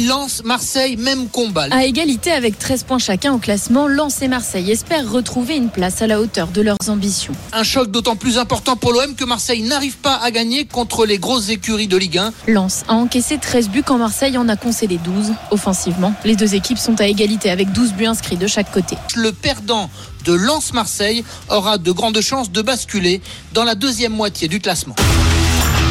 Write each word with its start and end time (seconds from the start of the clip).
Lens, 0.00 0.42
Marseille, 0.44 0.96
même 0.96 1.28
combat. 1.28 1.66
À 1.70 1.84
égalité 1.84 2.32
avec 2.32 2.58
13 2.58 2.84
points 2.84 2.98
chacun 2.98 3.32
au 3.34 3.38
classement, 3.38 3.86
Lens 3.86 4.22
et 4.22 4.28
Marseille 4.28 4.70
espèrent 4.70 5.10
retrouver 5.10 5.56
une 5.56 5.68
place 5.68 6.02
à 6.02 6.06
la 6.06 6.20
hauteur 6.20 6.48
de 6.48 6.60
leurs 6.62 6.76
ambitions. 6.88 7.34
Un 7.52 7.62
choc 7.62 7.90
d'autant 7.90 8.16
plus 8.16 8.38
important 8.38 8.76
pour 8.76 8.92
l'OM 8.92 9.14
que 9.14 9.24
Marseille 9.24 9.62
n'arrive 9.62 9.96
pas 9.96 10.16
à 10.16 10.30
gagner 10.30 10.64
contre 10.64 11.06
les 11.06 11.18
grosses 11.18 11.50
écuries 11.50 11.88
de 11.88 11.96
Ligue 11.96 12.18
1. 12.18 12.32
Lens 12.48 12.84
a 12.88 12.94
encaissé 12.94 13.38
13 13.38 13.68
buts 13.68 13.82
quand 13.84 13.98
Marseille 13.98 14.36
en 14.38 14.48
a 14.48 14.56
concédé 14.56 14.98
12. 14.98 15.32
Offensivement, 15.50 16.14
les 16.24 16.36
deux 16.36 16.54
équipes 16.54 16.78
sont 16.78 17.00
à 17.00 17.06
égalité 17.06 17.50
avec 17.50 17.70
12 17.72 17.92
buts 17.92 18.06
inscrits 18.06 18.36
de 18.36 18.46
chaque 18.46 18.72
côté. 18.72 18.96
Le 19.14 19.32
perdant 19.32 19.90
de 20.24 20.32
Lens-Marseille 20.32 21.24
aura 21.48 21.78
de 21.78 21.92
grandes 21.92 22.20
chances 22.20 22.50
de 22.50 22.62
basculer 22.62 23.20
dans 23.52 23.64
la 23.64 23.74
deuxième 23.74 24.12
moitié 24.12 24.48
du 24.48 24.60
classement. 24.60 24.94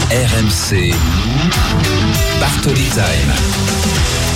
RMC. 0.10 0.94
Bartoli 2.40 2.84
Time. 2.90 3.81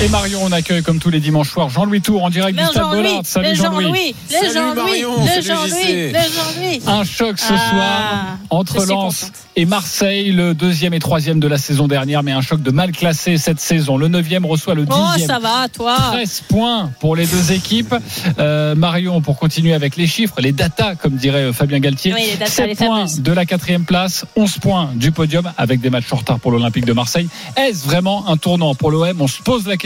Et 0.03 0.09
Marion, 0.09 0.41
on 0.43 0.51
accueille 0.51 0.83
comme 0.83 0.99
tous 0.99 1.09
les 1.09 1.21
dimanches 1.21 1.51
soirs 1.51 1.69
Jean-Louis 1.69 2.01
Tour 2.01 2.21
en 2.25 2.29
direct 2.29 2.57
du 2.59 2.65
Stade 2.65 2.83
Bollard. 2.91 3.21
Salut 3.23 3.55
Jean-Louis. 3.55 4.13
Salut 4.29 4.53
Jean-Louis. 4.53 5.01
Jean-Louis. 5.41 6.11
Jean-Louis. 6.11 6.81
Un 6.85 7.03
choc 7.05 7.39
ce 7.39 7.53
Ah, 7.53 7.69
soir 7.71 8.37
entre 8.49 8.85
Lens 8.85 9.31
et 9.55 9.63
Marseille, 9.65 10.33
le 10.33 10.53
deuxième 10.53 10.93
et 10.93 10.99
troisième 10.99 11.39
de 11.39 11.47
la 11.47 11.57
saison 11.57 11.87
dernière, 11.87 12.23
mais 12.23 12.33
un 12.33 12.41
choc 12.41 12.61
de 12.61 12.71
mal 12.71 12.91
classé 12.91 13.37
cette 13.37 13.61
saison. 13.61 13.95
Le 13.97 14.09
neuvième 14.09 14.45
reçoit 14.45 14.75
le 14.75 14.85
Oh, 14.89 14.95
dixième. 15.13 15.29
ça 15.29 15.39
va, 15.39 15.69
toi. 15.69 15.95
13 16.11 16.43
points 16.49 16.91
pour 16.99 17.15
les 17.15 17.25
deux 17.25 17.53
équipes. 17.53 17.95
Euh, 18.37 18.75
Marion, 18.75 19.21
pour 19.21 19.39
continuer 19.39 19.73
avec 19.73 19.95
les 19.95 20.07
chiffres, 20.07 20.41
les 20.41 20.51
datas, 20.51 20.95
comme 20.95 21.15
dirait 21.15 21.45
euh, 21.45 21.53
Fabien 21.53 21.79
Galtier. 21.79 22.13
Oui, 22.13 22.21
les 22.31 22.35
datas, 22.37 22.51
7 22.51 22.67
les 22.67 22.75
points 22.75 22.95
fameuses. 22.97 23.21
de 23.21 23.31
la 23.31 23.45
quatrième 23.45 23.85
place, 23.85 24.25
11 24.35 24.57
points 24.59 24.89
du 24.93 25.13
podium 25.13 25.49
avec 25.57 25.79
des 25.79 25.89
matchs 25.89 26.11
en 26.11 26.17
retard 26.17 26.39
pour 26.41 26.51
l'Olympique 26.51 26.85
de 26.85 26.93
Marseille. 26.93 27.29
Est-ce 27.55 27.85
vraiment 27.85 28.27
un 28.27 28.35
tournant 28.35 28.75
pour 28.75 28.91
l'OM 28.91 29.21
On 29.21 29.27
se 29.27 29.41
pose 29.41 29.65
la 29.65 29.77
question. 29.77 29.84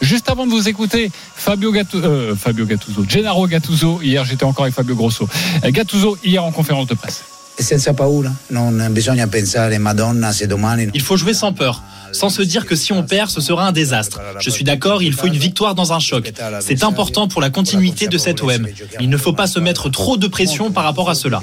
Juste 0.00 0.28
avant 0.28 0.46
de 0.46 0.50
vous 0.50 0.68
écouter, 0.68 1.10
Fabio, 1.34 1.72
Gattuso, 1.72 2.04
euh, 2.04 2.34
Fabio 2.36 2.66
Gattuso, 2.66 3.04
Gennaro 3.08 3.46
Gattuso, 3.46 4.00
hier 4.02 4.24
j'étais 4.24 4.44
encore 4.44 4.64
avec 4.64 4.74
Fabio 4.74 4.94
Grosso. 4.94 5.28
Euh, 5.64 5.70
Gattuso, 5.70 6.18
hier 6.24 6.44
en 6.44 6.52
conférence 6.52 6.86
de 6.86 6.94
presse. 6.94 7.22
Senza 7.58 7.92
paura, 7.92 8.32
non 8.50 8.90
bisogna 8.90 9.26
pensare, 9.26 9.78
Madonna, 9.78 10.32
se 10.32 10.46
domani... 10.46 10.88
Il 10.94 11.02
faut 11.02 11.16
jouer 11.16 11.34
sans 11.34 11.52
peur, 11.52 11.82
sans 12.12 12.28
se 12.28 12.42
dire 12.42 12.66
que 12.66 12.76
si 12.76 12.92
on 12.92 13.02
perd, 13.02 13.30
ce 13.30 13.40
sera 13.40 13.66
un 13.66 13.72
désastre. 13.72 14.20
Je 14.38 14.50
suis 14.50 14.64
d'accord, 14.64 15.02
il 15.02 15.12
faut 15.12 15.26
une 15.26 15.36
victoire 15.36 15.74
dans 15.74 15.92
un 15.92 15.98
choc. 16.00 16.32
C'est 16.60 16.84
important 16.84 17.28
pour 17.28 17.40
la 17.40 17.50
continuité 17.50 18.06
de 18.08 18.18
cet 18.18 18.42
OM. 18.42 18.66
Il 19.00 19.08
ne 19.10 19.16
faut 19.16 19.32
pas 19.32 19.46
se 19.46 19.58
mettre 19.58 19.88
trop 19.88 20.16
de 20.16 20.26
pression 20.26 20.70
par 20.70 20.84
rapport 20.84 21.10
à 21.10 21.14
cela. 21.14 21.40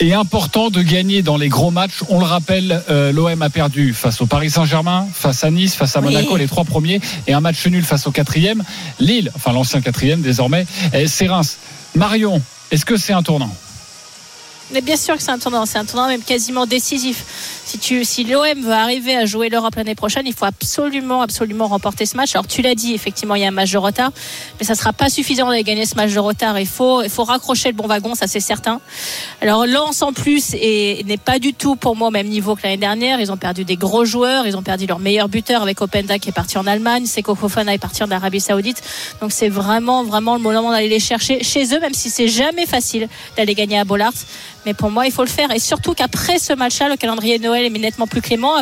Et 0.00 0.14
important 0.14 0.70
de 0.70 0.82
gagner 0.82 1.22
dans 1.22 1.36
les 1.36 1.48
gros 1.48 1.70
matchs. 1.70 2.02
On 2.08 2.18
le 2.18 2.24
rappelle, 2.24 2.82
euh, 2.90 3.12
l'OM 3.12 3.40
a 3.40 3.50
perdu 3.50 3.94
face 3.94 4.20
au 4.20 4.26
Paris 4.26 4.50
Saint-Germain, 4.50 5.06
face 5.12 5.44
à 5.44 5.50
Nice, 5.50 5.74
face 5.74 5.96
à 5.96 6.00
Oui. 6.00 6.06
Monaco, 6.06 6.36
les 6.36 6.48
trois 6.48 6.64
premiers, 6.64 7.00
et 7.26 7.32
un 7.32 7.40
match 7.40 7.66
nul 7.66 7.84
face 7.84 8.06
au 8.06 8.10
quatrième. 8.10 8.62
Lille, 8.98 9.30
enfin 9.36 9.52
l'ancien 9.52 9.80
quatrième 9.80 10.20
désormais, 10.20 10.66
c'est 11.06 11.28
Reims. 11.28 11.58
Marion, 11.94 12.42
est-ce 12.70 12.84
que 12.84 12.96
c'est 12.96 13.12
un 13.12 13.22
tournant? 13.22 13.54
Mais 14.70 14.80
bien 14.80 14.96
sûr 14.96 15.16
que 15.16 15.22
c'est 15.22 15.30
un 15.30 15.38
tournant, 15.38 15.66
c'est 15.66 15.78
un 15.78 15.84
tournant 15.84 16.06
même 16.08 16.22
quasiment 16.22 16.64
décisif. 16.66 17.24
Si, 17.66 18.04
si 18.04 18.24
l'OM 18.24 18.60
veut 18.62 18.72
arriver 18.72 19.14
à 19.16 19.26
jouer 19.26 19.48
l'Europe 19.50 19.74
l'année 19.76 19.94
prochaine, 19.94 20.26
il 20.26 20.32
faut 20.34 20.44
absolument, 20.46 21.20
absolument 21.20 21.68
remporter 21.68 22.06
ce 22.06 22.16
match. 22.16 22.34
Alors 22.34 22.46
tu 22.46 22.62
l'as 22.62 22.74
dit, 22.74 22.94
effectivement, 22.94 23.34
il 23.34 23.42
y 23.42 23.44
a 23.44 23.48
un 23.48 23.52
match 23.52 23.70
de 23.72 23.78
retard, 23.78 24.12
mais 24.58 24.64
ça 24.66 24.74
sera 24.74 24.92
pas 24.94 25.10
suffisant 25.10 25.50
de 25.50 25.60
gagner 25.62 25.84
ce 25.84 25.94
match 25.94 26.12
de 26.12 26.18
retard. 26.18 26.58
Il 26.58 26.66
faut, 26.66 27.02
il 27.02 27.10
faut 27.10 27.24
raccrocher 27.24 27.68
le 27.70 27.74
bon 27.74 27.86
wagon, 27.86 28.14
ça 28.14 28.26
c'est 28.26 28.40
certain. 28.40 28.80
Alors 29.40 29.66
Lens 29.66 30.00
en 30.02 30.12
plus 30.12 30.54
est- 30.54 31.06
n'est 31.06 31.16
pas 31.18 31.38
du 31.38 31.52
tout 31.54 31.76
pour 31.76 31.94
moi 31.94 32.08
au 32.08 32.10
même 32.10 32.28
niveau 32.28 32.54
que 32.56 32.62
l'année 32.62 32.76
dernière. 32.78 33.20
Ils 33.20 33.30
ont 33.30 33.36
perdu 33.36 33.64
des 33.64 33.76
gros 33.76 34.04
joueurs, 34.04 34.46
ils 34.46 34.56
ont 34.56 34.62
perdu 34.62 34.86
leur 34.86 34.98
meilleur 34.98 35.28
buteur 35.28 35.62
avec 35.62 35.80
Openda 35.82 36.18
qui 36.18 36.30
est 36.30 36.32
parti 36.32 36.56
en 36.56 36.66
Allemagne, 36.66 37.04
Seko 37.06 37.36
est 37.68 37.78
parti 37.78 38.02
en 38.02 38.10
Arabie 38.10 38.40
Saoudite. 38.40 38.82
Donc 39.20 39.32
c'est 39.32 39.48
vraiment, 39.50 40.02
vraiment 40.04 40.36
le 40.36 40.42
moment 40.42 40.70
d'aller 40.70 40.88
les 40.88 41.00
chercher 41.00 41.42
chez 41.44 41.74
eux, 41.74 41.80
même 41.80 41.94
si 41.94 42.08
c'est 42.10 42.28
jamais 42.28 42.66
facile 42.66 43.08
d'aller 43.36 43.54
gagner 43.54 43.78
à 43.78 43.84
Bollard. 43.84 44.12
Mais 44.64 44.74
pour 44.74 44.90
moi, 44.90 45.06
il 45.06 45.12
faut 45.12 45.24
le 45.24 45.28
faire. 45.28 45.50
Et 45.50 45.58
surtout 45.58 45.94
qu'après 45.94 46.38
ce 46.38 46.52
match-là, 46.52 46.88
le 46.88 46.96
calendrier 46.96 47.38
de 47.38 47.44
Noël 47.44 47.64
est 47.64 47.70
nettement 47.78 48.06
plus 48.06 48.22
clément, 48.22 48.54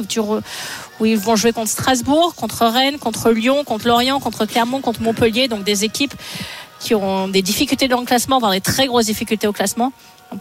où 0.99 1.07
ils 1.07 1.19
vont 1.19 1.37
jouer 1.37 1.53
contre 1.53 1.71
Strasbourg, 1.71 2.35
contre 2.35 2.67
Rennes, 2.67 2.99
contre 2.99 3.31
Lyon, 3.31 3.65
contre 3.65 3.87
Lorient, 3.87 4.21
contre 4.21 4.47
Clermont, 4.47 4.81
contre 4.81 5.03
Montpellier. 5.03 5.49
Donc 5.49 5.65
des 5.65 5.85
équipes 5.85 6.15
qui 6.79 6.95
ont 6.95 7.29
des 7.29 7.43
difficultés 7.43 7.89
dans 7.89 8.01
le 8.01 8.07
classement, 8.07 8.39
voire 8.39 8.53
des 8.53 8.61
très 8.61 8.87
grosses 8.87 9.07
difficultés 9.07 9.47
au 9.47 9.53
classement. 9.53 9.93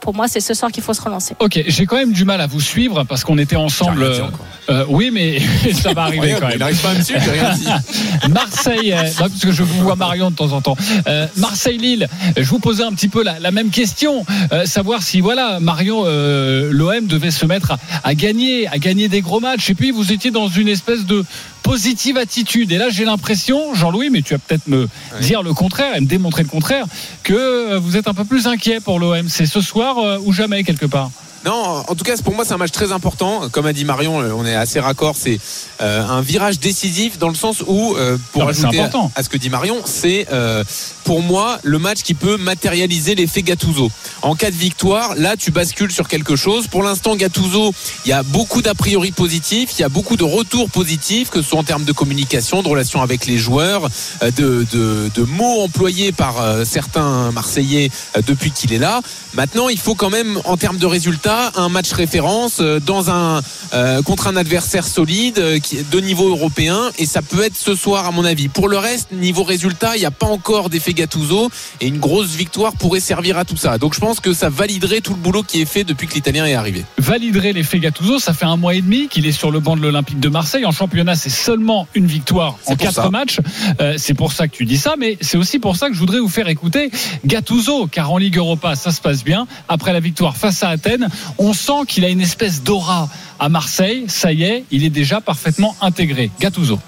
Pour 0.02 0.14
moi, 0.14 0.28
c'est 0.28 0.40
ce 0.40 0.54
soir 0.54 0.72
qu'il 0.72 0.84
faut 0.84 0.94
se 0.94 1.02
relancer. 1.02 1.36
Ok, 1.40 1.62
j'ai 1.68 1.86
quand 1.86 1.96
même 1.98 2.12
du 2.12 2.24
mal 2.26 2.42
à 2.42 2.48
vous 2.48 2.62
suivre 2.62 3.04
parce 3.06 3.24
qu'on 3.24 3.38
était 3.38 3.56
ensemble. 3.56 4.04
Euh, 4.04 4.22
euh, 4.70 4.86
oui, 4.88 5.10
mais 5.12 5.40
ça 5.74 5.94
va 5.94 6.04
arriver 6.04 6.36
quand 6.40 6.48
Il 6.48 6.50
même. 6.52 6.60
n'arrive 6.60 6.82
pas 6.82 6.92
à 6.92 6.94
me 6.94 7.02
suivre, 7.02 7.22
j'ai 7.24 7.32
rien 7.32 7.54
dit. 7.56 7.68
Marseille, 8.30 8.94
euh, 8.94 9.04
non, 9.04 9.30
parce 9.30 9.42
que 9.42 9.52
je 9.52 9.64
vous 9.64 9.82
vois 9.82 9.96
Marion 9.96 10.30
de 10.30 10.36
temps 10.36 10.52
en 10.54 10.62
temps. 10.62 10.78
Euh, 11.08 11.26
Marseille-Lille, 11.38 12.08
je 12.38 12.44
vous 12.50 12.60
posais 12.60 12.84
un 12.84 12.92
petit 12.94 13.08
peu 13.08 13.24
la, 13.24 13.40
la 13.40 13.52
même 13.52 13.72
question, 13.72 14.26
euh, 14.52 14.66
savoir 14.66 15.02
si 15.02 15.22
voilà 15.22 15.60
Marion, 15.60 16.04
euh, 16.06 16.70
l'OM 16.72 17.08
devait 17.08 17.32
se 17.32 17.46
mettre 17.48 17.72
à, 17.72 17.78
à 18.04 18.14
gagner, 18.14 18.68
à 18.68 18.78
gagner 18.78 19.08
des 19.08 19.22
gros 19.22 19.40
matchs. 19.40 19.72
Et 19.72 19.76
puis 19.76 19.92
vous 19.92 20.12
étiez 20.12 20.30
dans 20.32 20.48
une 20.50 20.68
espèce 20.68 21.06
de 21.06 21.26
positive 21.70 22.18
attitude. 22.18 22.72
Et 22.72 22.78
là, 22.78 22.90
j'ai 22.90 23.06
l'impression, 23.06 23.76
Jean-Louis, 23.76 24.10
mais 24.10 24.24
tu 24.24 24.34
vas 24.34 24.40
peut-être 24.40 24.68
me 24.68 24.88
dire 25.22 25.44
le 25.44 25.54
contraire 25.54 25.96
et 25.96 26.02
me 26.02 26.08
démontrer 26.08 26.42
le 26.42 26.50
contraire, 26.50 26.86
que 27.22 27.34
euh, 27.34 27.80
vous 27.80 27.96
êtes 27.96 28.08
un 28.08 28.16
peu 28.16 28.26
plus 28.26 28.48
inquiet 28.48 28.80
pour 28.80 29.00
l'OM. 29.00 29.30
C'est 29.30 29.46
ce 29.46 29.62
soir 29.62 30.00
euh, 30.00 30.18
ou 30.24 30.34
jamais 30.34 30.64
quelque 30.64 30.88
part? 30.88 31.12
Non, 31.46 31.84
en 31.88 31.96
tout 31.96 32.04
cas, 32.04 32.16
pour 32.18 32.36
moi, 32.36 32.44
c'est 32.44 32.54
un 32.54 32.58
match 32.58 32.72
très 32.72 32.92
important. 32.92 33.50
Comme 33.50 33.66
a 33.66 33.74
dit 33.74 33.86
Marion, 33.86 34.22
euh, 34.22 34.32
on 34.36 34.46
est 34.46 34.56
assez 34.56 34.80
raccord. 34.80 35.16
C'est 35.18 35.40
euh, 35.82 36.06
un 36.06 36.22
virage 36.22 36.60
décisif 36.60 37.18
dans 37.18 37.30
le 37.30 37.36
sens 37.36 37.64
où, 37.66 37.96
euh, 37.96 38.18
pour 38.34 38.44
Non, 38.44 38.50
ajouter 38.50 38.82
à, 39.16 39.24
ce 39.24 39.30
que 39.30 39.38
dit 39.38 39.50
Marion, 39.50 39.78
c'est 39.86 40.28
euh, 40.34 40.64
pour 41.06 41.22
moi 41.22 41.60
le 41.64 41.80
match 41.80 42.02
qui 42.04 42.14
peut 42.14 42.36
matérialiser 42.36 43.16
l'effet 43.16 43.42
Gattuso. 43.42 43.90
En 44.22 44.36
cas 44.36 44.52
de 44.52 44.56
victoire, 44.56 45.16
là, 45.16 45.38
tu 45.38 45.52
bascules 45.52 45.92
sur 45.92 46.10
quelque 46.10 46.36
chose. 46.36 46.68
Pour 46.68 46.84
l'instant, 46.84 47.16
Gattuso, 47.16 47.74
il 48.06 48.10
y 48.10 48.14
a 48.14 48.24
beaucoup 48.24 48.62
d'a 48.62 48.74
priori 48.74 49.12
positifs, 49.12 49.72
il 49.78 49.82
y 49.82 49.86
a 49.86 49.90
beaucoup 49.90 50.18
de 50.18 50.26
retours 50.26 50.70
positifs, 50.70 51.30
que 51.30 51.42
ce 51.42 51.50
soit 51.50 51.60
en 51.60 51.64
termes 51.64 51.86
de 51.86 51.94
communication, 51.94 52.62
de 52.62 52.68
relations 52.68 53.02
avec 53.02 53.26
les 53.26 53.38
joueurs, 53.38 53.88
de, 54.22 54.66
de, 54.72 55.10
de 55.14 55.24
mots 55.24 55.62
employés 55.62 56.12
par 56.12 56.36
certains 56.66 57.32
Marseillais 57.32 57.92
depuis 58.28 58.52
qu'il 58.52 58.74
est 58.74 58.78
là. 58.78 59.02
Maintenant, 59.36 59.70
il 59.70 59.80
faut 59.80 59.96
quand 59.96 60.10
même, 60.10 60.40
en 60.44 60.58
termes 60.58 60.78
de 60.78 60.86
résultats, 60.86 61.29
un 61.56 61.70
match 61.70 61.92
référence 61.92 62.58
euh, 62.60 62.80
dans 62.80 63.10
un 63.10 63.42
euh, 63.74 64.02
contre 64.02 64.28
un 64.28 64.36
adversaire 64.36 64.86
solide 64.86 65.38
euh, 65.38 65.60
qui 65.60 65.78
de 65.84 66.00
niveau 66.00 66.30
européen, 66.30 66.90
et 66.98 67.06
ça 67.06 67.22
peut 67.22 67.44
être 67.44 67.56
ce 67.56 67.76
soir 67.76 68.06
à 68.06 68.12
mon 68.12 68.26
avis. 68.26 68.48
Pour 68.48 68.68
le 68.68 68.78
reste, 68.78 69.12
niveau 69.12 69.44
résultat, 69.44 69.96
il 69.96 70.00
n'y 70.00 70.06
a 70.06 70.12
pas 70.12 70.26
encore 70.26 70.70
d'effet 70.70 70.94
Gattuso, 70.94 71.50
et 71.82 71.88
une 71.88 72.00
grosse 72.00 72.36
victoire 72.36 72.74
pourrait 72.74 73.00
servir 73.00 73.38
à 73.38 73.46
tout 73.46 73.58
ça. 73.58 73.78
Donc 73.78 73.94
je 73.94 74.00
pense 74.00 74.20
que 74.20 74.34
ça 74.34 74.50
validerait 74.50 75.02
tout 75.02 75.14
le 75.14 75.20
boulot 75.20 75.44
qui 75.44 75.62
est 75.62 75.66
fait 75.66 75.84
depuis 75.84 76.08
que 76.08 76.16
l'Italien 76.16 76.46
est 76.46 76.56
arrivé. 76.56 76.84
validerait 76.98 77.54
l'effet 77.54 77.80
Gattuso. 77.80 78.20
Ça 78.20 78.34
fait 78.34 78.46
un 78.46 78.58
mois 78.58 78.74
et 78.74 78.82
demi 78.82 79.08
qu'il 79.08 79.28
est 79.28 79.32
sur 79.32 79.52
le 79.52 79.60
banc 79.60 79.76
de 79.76 79.82
l'Olympique 79.82 80.20
de 80.20 80.30
Marseille. 80.30 80.66
En 80.66 80.72
championnat, 80.72 81.16
c'est 81.16 81.30
seulement 81.30 81.88
une 81.94 82.08
victoire 82.08 82.58
en 82.66 82.76
quatre 82.76 82.94
ça. 82.94 83.10
matchs. 83.10 83.40
Euh, 83.82 83.96
c'est 83.98 84.14
pour 84.14 84.34
ça 84.34 84.48
que 84.48 84.56
tu 84.56 84.66
dis 84.66 84.78
ça, 84.78 84.96
mais 84.98 85.18
c'est 85.22 85.38
aussi 85.38 85.60
pour 85.60 85.76
ça 85.76 85.90
que 85.90 85.94
je 85.94 86.00
voudrais 86.00 86.20
vous 86.20 86.30
faire 86.30 86.48
écouter 86.48 86.92
Gattuso, 87.26 87.88
car 87.88 88.12
en 88.12 88.18
Ligue 88.18 88.38
Europa, 88.38 88.76
ça 88.76 88.92
se 88.92 89.02
passe 89.02 89.24
bien. 89.24 89.48
Après 89.68 89.94
la 89.94 90.00
victoire 90.00 90.36
face 90.38 90.64
à 90.64 90.70
Athènes, 90.70 91.08
on 91.38 91.54
sent 91.54 91.86
qu'il 91.88 92.06
a 92.06 92.10
une 92.10 92.22
espèce 92.22 92.64
d'aura 92.64 93.10
à 93.40 93.50
Marseille. 93.50 94.06
Ça 94.08 94.32
y 94.32 94.44
est, 94.44 94.66
il 94.72 94.84
est 94.84 94.90
déjà 94.90 95.22
parfaitement 95.22 95.76
intégré. 95.82 96.32
Gattuso. 96.40 96.80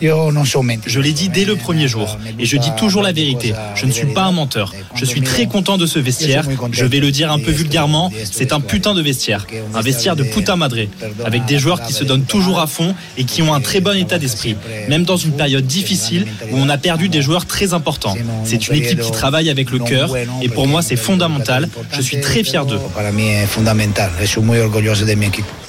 Mentire. 0.00 0.82
Je 0.86 1.00
l'ai 1.00 1.12
dit 1.12 1.28
dès 1.28 1.44
le 1.44 1.56
premier 1.56 1.88
jour, 1.88 2.18
et 2.38 2.46
je 2.46 2.56
dis 2.56 2.70
toujours 2.76 3.02
la 3.02 3.12
vérité. 3.12 3.54
Je 3.74 3.86
ne 3.86 3.90
suis 3.92 4.06
pas 4.06 4.24
un 4.24 4.32
menteur. 4.32 4.72
Je 4.94 5.04
suis 5.04 5.20
très 5.22 5.46
content 5.46 5.78
de 5.78 5.86
ce 5.86 5.98
vestiaire. 5.98 6.46
Je 6.72 6.84
vais 6.84 7.00
le 7.00 7.10
dire 7.10 7.32
un 7.32 7.38
peu 7.38 7.50
vulgairement, 7.50 8.10
c'est 8.24 8.52
un 8.52 8.60
putain 8.60 8.94
de 8.94 9.02
vestiaire. 9.02 9.46
Un 9.74 9.80
vestiaire 9.80 10.16
de 10.16 10.22
puta 10.22 10.56
madré, 10.56 10.88
avec 11.24 11.44
des 11.44 11.58
joueurs 11.58 11.82
qui 11.82 11.92
se 11.92 12.04
donnent 12.04 12.24
toujours 12.24 12.60
à 12.60 12.66
fond 12.66 12.94
et 13.16 13.24
qui 13.24 13.42
ont 13.42 13.54
un 13.54 13.60
très 13.60 13.80
bon 13.80 13.96
état 13.96 14.18
d'esprit, 14.18 14.56
même 14.88 15.04
dans 15.04 15.16
une 15.16 15.32
période 15.32 15.66
difficile 15.66 16.26
où 16.50 16.56
on 16.56 16.68
a 16.68 16.78
perdu 16.78 17.08
des 17.08 17.22
joueurs 17.22 17.46
très 17.46 17.74
importants. 17.74 18.16
C'est 18.44 18.68
une 18.68 18.76
équipe 18.76 19.00
qui 19.00 19.10
travaille 19.10 19.50
avec 19.50 19.70
le 19.70 19.78
cœur, 19.78 20.14
et 20.42 20.48
pour 20.48 20.66
moi 20.66 20.82
c'est 20.82 20.96
fondamental. 20.96 21.68
Je 21.92 22.00
suis 22.00 22.20
très 22.20 22.44
fier 22.44 22.64
d'eux. 22.66 22.80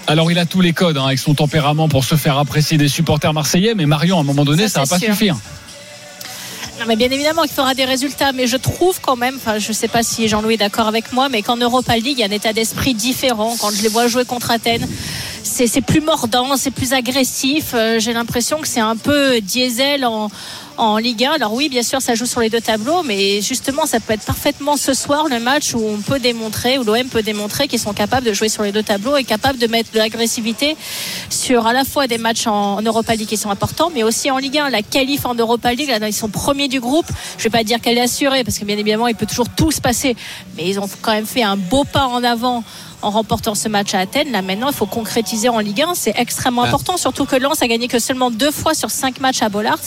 Alors 0.08 0.32
il 0.32 0.40
a 0.40 0.46
tous 0.46 0.62
les 0.62 0.72
codes 0.72 0.98
hein, 0.98 1.06
avec 1.06 1.20
son 1.20 1.34
tempérament 1.34 1.90
pour 1.90 2.06
se 2.06 2.16
faire 2.16 2.38
apprécier 2.38 2.78
des 2.78 2.88
supporters 2.88 3.34
marseillais, 3.34 3.76
mais 3.76 3.86
Marion, 3.86 4.18
à 4.18 4.22
un 4.22 4.24
moment 4.24 4.46
donné, 4.46 4.70
ça, 4.70 4.86
Ça, 4.86 4.96
va 4.96 5.00
pas 5.00 5.06
suffire. 5.06 5.36
Non, 6.80 6.86
mais 6.88 6.96
bien 6.96 7.10
évidemment 7.10 7.42
qu'il 7.42 7.52
fera 7.52 7.74
des 7.74 7.86
résultats, 7.86 8.32
mais 8.32 8.46
je 8.46 8.56
trouve 8.56 9.02
quand 9.02 9.16
même, 9.16 9.36
enfin, 9.36 9.58
je 9.58 9.72
sais 9.74 9.88
pas 9.88 10.04
si 10.04 10.28
Jean-Louis 10.28 10.54
est 10.54 10.58
d'accord 10.58 10.88
avec 10.88 11.12
moi, 11.12 11.28
mais 11.28 11.42
qu'en 11.42 11.58
Europa 11.58 11.96
League, 11.96 12.18
il 12.18 12.20
y 12.20 12.24
a 12.24 12.28
un 12.28 12.32
état 12.32 12.54
d'esprit 12.54 12.94
différent. 12.94 13.56
Quand 13.60 13.72
je 13.72 13.82
les 13.82 13.90
vois 13.90 14.08
jouer 14.08 14.26
contre 14.26 14.52
Athènes, 14.52 14.88
c'est 15.44 15.68
c'est 15.68 15.82
plus 15.82 16.02
mordant, 16.02 16.56
c'est 16.56 16.72
plus 16.72 16.94
agressif. 16.94 17.72
Euh, 17.74 18.00
J'ai 18.00 18.14
l'impression 18.14 18.60
que 18.60 18.68
c'est 18.68 18.80
un 18.80 18.96
peu 18.96 19.42
diesel 19.42 20.06
en, 20.06 20.30
en 20.78 20.98
Ligue 20.98 21.26
1. 21.26 21.32
Alors 21.32 21.54
oui, 21.54 21.70
bien 21.70 21.84
sûr, 21.84 22.02
ça 22.02 22.16
joue 22.16 22.26
sur 22.26 22.40
les 22.40 22.50
deux 22.50 22.62
tableaux, 22.62 23.04
mais 23.04 23.42
justement, 23.42 23.86
ça 23.86 24.00
peut 24.00 24.14
être 24.14 24.26
parfaitement 24.26 24.78
ce 24.78 24.94
soir 24.94 25.28
le 25.28 25.40
match 25.40 25.74
où 25.74 25.84
on 25.84 25.98
peut 25.98 26.20
démontrer, 26.20 26.78
où 26.78 26.84
l'OM 26.84 27.08
peut 27.10 27.24
démontrer 27.24 27.68
qu'ils 27.68 27.80
sont 27.80 27.94
capables 27.94 28.26
de 28.26 28.34
jouer 28.34 28.50
sur 28.50 28.64
les 28.64 28.72
deux 28.72 28.84
tableaux 28.84 29.18
et 29.18 29.24
capables 29.24 29.58
de 29.58 29.68
mettre 29.68 29.92
de 29.92 29.98
l'agressivité 29.98 30.78
sur 31.30 31.68
à 31.68 31.74
la 31.74 31.84
fois 31.84 32.08
des 32.08 32.18
matchs 32.18 32.48
en, 32.48 32.82
Europa 32.82 33.16
League 33.16 33.28
qui 33.28 33.38
sont 33.38 33.50
importants, 33.50 33.92
mais 33.94 34.04
aussi 34.04 34.32
en 34.32 34.38
Ligue 34.38 34.58
1. 34.60 34.70
La 34.70 34.82
qualif 34.82 35.26
en 35.26 35.34
Europa 35.34 35.74
League, 35.74 35.90
là, 35.90 36.08
ils 36.08 36.14
sont 36.14 36.30
premiers 36.30 36.68
du 36.68 36.80
groupe. 36.80 37.08
Je 37.38 37.44
vais 37.44 37.50
pas 37.50 37.64
dire 37.64 37.82
qu'elle 37.82 37.98
est 37.98 38.02
assurée, 38.02 38.44
parce 38.44 38.60
que 38.60 38.66
bien 38.66 38.78
évidemment, 38.78 39.08
il 39.08 39.16
peut 39.16 39.26
toujours 39.26 39.50
tout 39.50 39.72
se 39.72 39.82
passer, 39.82 40.16
mais 40.56 40.68
ils 40.70 40.80
ont 40.80 40.90
quand 41.02 41.12
même 41.12 41.26
fait 41.26 41.44
un 41.44 41.58
beau 41.58 41.84
pas 41.84 42.08
en 42.08 42.24
avant 42.24 42.64
en 43.02 43.10
remportant 43.12 43.56
ce 43.56 43.68
match 43.70 43.94
à 43.94 44.00
Athènes. 44.00 44.32
Là 44.32 44.42
maintenant, 44.42 44.68
il 44.70 44.74
faut 44.76 44.86
concrétiser 44.86 45.50
en 45.50 45.60
Ligue 45.60 45.82
1. 45.82 45.94
C'est 45.96 46.14
extrêmement 46.18 46.64
Ah. 46.64 46.68
important, 46.68 46.98
surtout 46.98 47.26
que 47.26 47.36
Lens 47.36 47.62
a 47.62 47.68
gagné 47.68 47.88
que 47.88 48.00
seulement 48.00 48.32
deux 48.32 48.52
fois 48.52 48.74
sur 48.74 48.90
cinq 48.92 49.20
matchs 49.20 49.42
à 49.42 49.50
Bollard. 49.50 49.78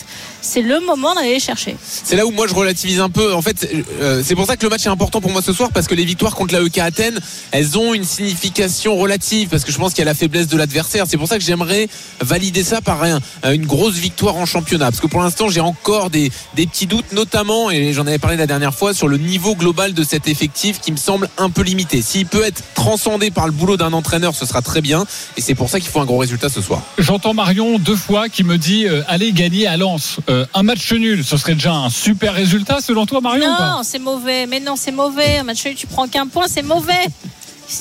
C'est 0.42 0.62
le 0.62 0.80
moment 0.80 1.14
d'aller 1.14 1.34
les 1.34 1.40
chercher. 1.40 1.76
C'est 1.86 2.16
là 2.16 2.24
où 2.26 2.30
moi 2.30 2.46
je 2.46 2.54
relativise 2.54 3.00
un 3.00 3.10
peu. 3.10 3.34
En 3.34 3.42
fait, 3.42 3.68
euh, 4.00 4.22
c'est 4.24 4.34
pour 4.34 4.46
ça 4.46 4.56
que 4.56 4.62
le 4.64 4.70
match 4.70 4.86
est 4.86 4.88
important 4.90 5.20
pour 5.20 5.30
moi 5.30 5.42
ce 5.42 5.52
soir 5.52 5.70
parce 5.72 5.86
que 5.86 5.94
les 5.94 6.04
victoires 6.04 6.34
contre 6.34 6.54
la 6.54 6.60
EK 6.62 6.78
Athènes, 6.78 7.20
elles 7.50 7.76
ont 7.76 7.92
une 7.94 8.04
signification 8.04 8.96
relative 8.96 9.48
parce 9.48 9.64
que 9.64 9.72
je 9.72 9.78
pense 9.78 9.92
qu'il 9.92 10.00
y 10.00 10.02
a 10.02 10.10
la 10.10 10.14
faiblesse 10.14 10.46
de 10.48 10.56
l'adversaire. 10.56 11.04
C'est 11.08 11.16
pour 11.18 11.28
ça 11.28 11.36
que 11.38 11.44
j'aimerais 11.44 11.88
valider 12.20 12.62
ça 12.64 12.80
par 12.80 13.02
un- 13.02 13.20
une 13.52 13.66
grosse 13.66 13.94
victoire 13.94 14.36
en 14.36 14.46
championnat 14.46 14.86
parce 14.86 15.00
que 15.00 15.06
pour 15.08 15.20
l'instant 15.20 15.48
j'ai 15.48 15.60
encore 15.60 16.10
des, 16.10 16.30
des 16.54 16.66
petits 16.66 16.86
doutes, 16.86 17.12
notamment 17.12 17.70
et 17.70 17.92
j'en 17.92 18.06
avais 18.06 18.18
parlé 18.18 18.36
la 18.36 18.46
dernière 18.46 18.74
fois 18.74 18.94
sur 18.94 19.08
le 19.08 19.18
niveau 19.18 19.54
global 19.56 19.92
de 19.94 20.02
cet 20.04 20.28
effectif 20.28 20.80
qui 20.80 20.92
me 20.92 20.96
semble 20.96 21.28
un 21.38 21.50
peu 21.50 21.62
limité. 21.62 22.00
S'il 22.02 22.26
peut 22.26 22.44
être 22.44 22.62
transcendé 23.00 23.30
par 23.30 23.46
le 23.46 23.52
boulot 23.52 23.78
d'un 23.78 23.94
entraîneur, 23.94 24.34
ce 24.34 24.44
sera 24.44 24.60
très 24.60 24.82
bien 24.82 25.06
et 25.38 25.40
c'est 25.40 25.54
pour 25.54 25.70
ça 25.70 25.80
qu'il 25.80 25.88
faut 25.88 26.00
un 26.00 26.04
gros 26.04 26.18
résultat 26.18 26.50
ce 26.50 26.60
soir. 26.60 26.82
J'entends 26.98 27.32
Marion 27.32 27.78
deux 27.78 27.96
fois 27.96 28.28
qui 28.28 28.44
me 28.44 28.58
dit 28.58 28.86
euh, 28.86 29.02
allez 29.08 29.32
gagner 29.32 29.66
à 29.66 29.78
Lens. 29.78 30.18
Euh, 30.28 30.44
un 30.52 30.62
match 30.62 30.92
nul, 30.92 31.24
ce 31.24 31.38
serait 31.38 31.54
déjà 31.54 31.72
un 31.72 31.88
super 31.88 32.34
résultat 32.34 32.82
selon 32.82 33.06
toi, 33.06 33.22
Marion 33.22 33.48
Non, 33.48 33.80
c'est 33.84 33.98
mauvais. 33.98 34.46
Mais 34.46 34.60
non, 34.60 34.74
c'est 34.76 34.92
mauvais. 34.92 35.38
Un 35.38 35.44
match 35.44 35.64
nul, 35.64 35.76
tu 35.76 35.86
prends 35.86 36.08
qu'un 36.08 36.26
point, 36.26 36.44
c'est 36.46 36.62
mauvais. 36.62 37.06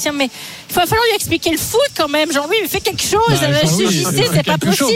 Tiens, 0.01 0.11
mais 0.13 0.29
il 0.69 0.75
va 0.75 0.85
falloir 0.85 1.05
lui 1.09 1.15
expliquer 1.15 1.51
le 1.51 1.57
foot 1.57 1.79
quand 1.97 2.07
même. 2.07 2.31
Jean-Louis, 2.31 2.57
mais 2.61 2.67
fais 2.67 2.79
quelque 2.79 3.01
chose. 3.01 3.19
Bah, 3.27 3.47
JC, 3.63 4.13
fais 4.13 4.29
c'est 4.33 4.43
pas 4.43 4.57
possible. 4.57 4.91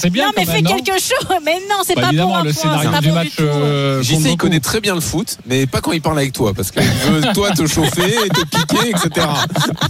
C'est 0.00 0.10
bien 0.10 0.26
non, 0.26 0.32
mais 0.36 0.44
fais 0.44 0.62
quelque 0.62 0.92
chose. 0.92 1.36
Mais 1.44 1.54
non, 1.70 1.76
c'est 1.86 1.94
Bah, 1.94 2.02
pas 2.12 2.22
pour 2.22 2.36
un 2.36 2.44
le 2.44 2.52
point. 2.52 2.62
scénario 2.62 2.82
C'est 2.84 2.90
pas 2.92 3.00
du 3.00 3.08
bon 3.08 3.14
match. 3.14 3.26
du 3.30 3.36
tout. 3.36 3.42
euh, 3.44 4.02
JC 4.02 4.26
il 4.26 4.36
connaît 4.36 4.60
très 4.60 4.80
bien 4.80 4.94
le 4.94 5.00
foot, 5.00 5.38
mais 5.46 5.66
pas 5.66 5.80
quand 5.80 5.92
il 5.92 6.02
parle 6.02 6.18
avec 6.18 6.32
toi, 6.32 6.52
parce 6.54 6.70
qu'il 6.70 6.82
veut 6.82 7.22
toi 7.34 7.50
te 7.52 7.66
chauffer, 7.66 8.28
te 8.28 8.44
piquer, 8.44 8.90
etc. 8.90 9.26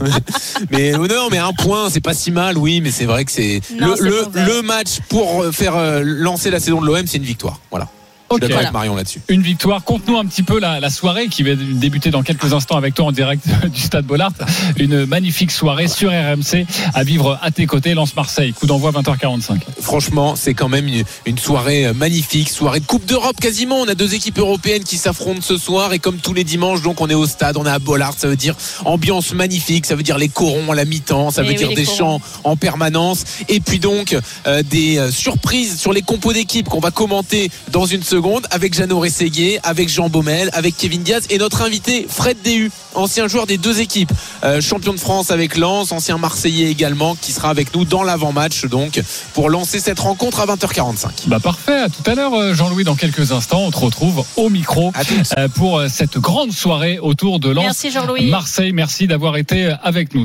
Mais 0.70 0.94
euh, 0.94 1.06
non, 1.08 1.28
mais 1.30 1.38
un 1.38 1.52
point, 1.52 1.90
c'est 1.90 2.00
pas 2.00 2.14
si 2.14 2.30
mal, 2.30 2.56
oui, 2.58 2.80
mais 2.80 2.90
c'est 2.90 3.04
vrai 3.04 3.24
que 3.24 3.32
c'est 3.32 3.60
le 3.78 4.62
match 4.62 5.00
pour 5.08 5.42
euh, 5.42 5.52
faire 5.52 5.76
euh, 5.76 6.00
lancer 6.04 6.50
la 6.50 6.60
saison 6.60 6.80
de 6.80 6.86
l'OM, 6.86 7.06
c'est 7.06 7.18
une 7.18 7.24
victoire. 7.24 7.60
Voilà. 7.70 7.88
Je 8.30 8.34
Ok. 8.36 8.44
suis 8.44 8.54
avec 8.54 8.72
Marion 8.72 8.96
là-dessus. 8.96 9.20
Une 9.28 9.42
victoire. 9.42 9.84
Conte-nous 9.84 10.16
un 10.18 10.24
petit 10.26 10.42
peu 10.42 10.58
la, 10.58 10.80
la 10.80 10.90
soirée 10.90 11.28
qui 11.28 11.42
va 11.42 11.54
débuter 11.54 12.10
dans 12.10 12.22
quelques 12.22 12.52
instants 12.52 12.76
avec 12.76 12.94
toi 12.94 13.06
en 13.06 13.12
direct 13.12 13.44
du 13.72 13.80
Stade 13.80 14.04
Bollard. 14.04 14.32
Une 14.78 15.06
magnifique 15.06 15.50
soirée 15.52 15.86
sur 15.88 16.10
RMC 16.10 16.66
à 16.94 17.04
vivre 17.04 17.38
à 17.42 17.50
tes 17.50 17.66
côtés. 17.66 17.94
Lance-Marseille. 17.94 18.52
Coup 18.52 18.66
d'envoi 18.66 18.90
20h45. 18.92 19.60
Franchement, 19.80 20.34
c'est 20.36 20.54
quand 20.54 20.68
même 20.68 20.88
une, 20.88 21.04
une 21.26 21.38
soirée 21.38 21.86
euh, 21.86 21.94
magnifique, 21.94 22.48
soirée 22.48 22.80
de 22.80 22.86
Coupe 22.86 23.06
d'Europe 23.06 23.36
quasiment. 23.40 23.76
On 23.76 23.88
a 23.88 23.94
deux 23.94 24.14
équipes 24.14 24.38
européennes 24.38 24.82
qui 24.84 24.96
s'affrontent 24.96 25.40
ce 25.42 25.56
soir 25.56 25.92
et 25.92 25.98
comme 26.00 26.16
tous 26.18 26.34
les 26.34 26.44
dimanches, 26.44 26.82
donc 26.82 27.00
on 27.00 27.08
est 27.08 27.14
au 27.14 27.26
stade, 27.26 27.56
on 27.56 27.64
est 27.64 27.70
à 27.70 27.78
Bollard, 27.78 28.14
ça 28.16 28.26
veut 28.28 28.36
dire 28.36 28.56
ambiance 28.84 29.32
magnifique, 29.32 29.86
ça 29.86 29.94
veut 29.94 30.02
dire 30.02 30.18
les 30.18 30.28
corons 30.28 30.72
à 30.72 30.74
la 30.74 30.84
mi-temps, 30.84 31.30
ça 31.30 31.42
Eh 31.44 31.48
veut 31.48 31.54
dire 31.54 31.68
des 31.68 31.84
corons. 31.84 31.96
chants 31.96 32.20
en 32.44 32.56
permanence 32.56 33.24
et 33.48 33.60
puis 33.60 33.78
donc 33.78 34.16
euh, 34.46 34.62
des 34.64 34.98
euh, 34.98 35.10
surprises 35.12 35.78
sur 35.78 35.92
les 35.92 36.02
compos 36.02 36.32
d'équipe 36.32 36.68
qu'on 36.68 36.80
va 36.80 36.90
commenter 36.90 37.50
dans 37.70 37.86
une 37.86 38.02
seconde 38.02 38.16
avec 38.50 38.74
Jeannot 38.74 38.98
Rességuier, 38.98 39.60
avec 39.62 39.88
Jean 39.88 40.08
Baumel, 40.08 40.50
avec 40.52 40.76
Kevin 40.76 41.02
Diaz 41.02 41.26
et 41.30 41.38
notre 41.38 41.62
invité 41.62 42.06
Fred 42.08 42.36
Déhu, 42.42 42.70
ancien 42.94 43.28
joueur 43.28 43.46
des 43.46 43.56
deux 43.56 43.80
équipes, 43.80 44.12
euh, 44.42 44.60
champion 44.60 44.92
de 44.92 44.98
France 44.98 45.30
avec 45.30 45.56
Lens, 45.56 45.92
ancien 45.92 46.18
Marseillais 46.18 46.70
également, 46.70 47.14
qui 47.14 47.32
sera 47.32 47.50
avec 47.50 47.74
nous 47.74 47.84
dans 47.84 48.02
l'avant-match 48.02 48.64
donc 48.64 49.00
pour 49.32 49.48
lancer 49.48 49.78
cette 49.78 50.00
rencontre 50.00 50.40
à 50.40 50.46
20h45. 50.46 51.28
Bah 51.28 51.38
parfait. 51.38 51.82
À 51.82 51.88
tout 51.88 52.02
à 52.10 52.14
l'heure, 52.14 52.34
euh, 52.34 52.54
Jean-Louis. 52.54 52.84
Dans 52.84 52.96
quelques 52.96 53.32
instants, 53.32 53.62
on 53.62 53.70
te 53.70 53.78
retrouve 53.78 54.24
au 54.36 54.48
micro 54.48 54.92
euh, 55.38 55.48
pour 55.48 55.82
cette 55.88 56.18
grande 56.18 56.52
soirée 56.52 56.98
autour 56.98 57.38
de 57.38 57.50
Lens. 57.50 57.64
Merci 57.64 57.90
Jean-Louis. 57.90 58.28
Marseille, 58.28 58.72
merci 58.72 59.06
d'avoir 59.06 59.36
été 59.36 59.72
avec 59.82 60.14
nous. 60.14 60.24